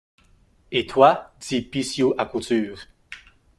[0.71, 1.31] Et toi?
[1.41, 2.87] dit Bixiou à Couture.